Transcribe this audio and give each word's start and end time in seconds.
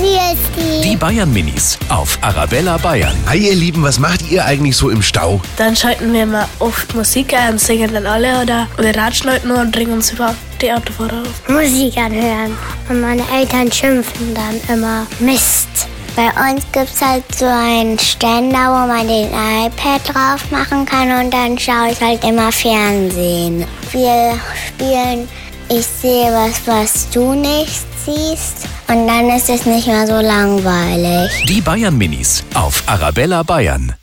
Wie 0.00 0.16
ist 0.32 0.50
die? 0.56 0.88
Die 0.90 0.96
Bayern 0.96 1.30
Minis 1.30 1.78
auf 1.90 2.18
Arabella 2.22 2.78
Bayern. 2.78 3.14
Hi 3.26 3.36
ihr 3.36 3.54
Lieben, 3.54 3.82
was 3.82 3.98
macht 3.98 4.30
ihr 4.30 4.42
eigentlich 4.46 4.74
so 4.74 4.88
im 4.88 5.02
Stau? 5.02 5.42
Dann 5.58 5.76
schalten 5.76 6.10
wir 6.14 6.22
immer 6.22 6.48
oft 6.58 6.94
Musik 6.94 7.34
ein 7.34 7.52
und 7.52 7.60
singen 7.60 7.92
dann 7.92 8.06
alle 8.06 8.40
oder 8.40 8.66
wir 8.78 8.96
ratschen 8.96 9.28
halt 9.28 9.44
nur 9.44 9.58
und 9.58 9.72
bringen 9.72 9.92
uns 9.92 10.12
über 10.12 10.34
die 10.62 10.72
Autofahrer 10.72 11.20
auf. 11.20 11.48
Musik 11.50 11.98
anhören. 11.98 12.56
Und 12.88 13.02
meine 13.02 13.22
Eltern 13.30 13.70
schimpfen 13.70 14.34
dann 14.34 14.74
immer. 14.74 15.06
Mist. 15.18 15.68
Bei 16.16 16.28
uns 16.50 16.64
gibt 16.72 16.88
es 16.94 17.00
halt 17.02 17.24
so 17.34 17.44
einen 17.44 17.98
Ständer, 17.98 18.68
wo 18.68 18.86
man 18.86 19.06
den 19.06 19.28
iPad 19.28 20.00
drauf 20.06 20.50
machen 20.50 20.86
kann 20.86 21.24
und 21.24 21.30
dann 21.30 21.58
schaue 21.58 21.90
ich 21.92 22.00
halt 22.00 22.24
immer 22.24 22.50
Fernsehen. 22.50 23.66
Wir 23.92 24.40
spielen 24.66 25.28
Ich 25.72 25.86
sehe 25.86 26.32
was, 26.32 26.66
was 26.66 27.08
du 27.10 27.32
nicht 27.32 27.86
siehst 28.04 28.66
und 28.88 29.06
dann 29.06 29.30
ist 29.30 29.48
es 29.48 29.66
nicht 29.66 29.86
mehr 29.86 30.04
so 30.04 30.14
langweilig. 30.14 31.44
Die 31.48 31.60
Bayern 31.60 31.96
Minis 31.96 32.42
auf 32.54 32.82
Arabella 32.86 33.44
Bayern. 33.44 33.94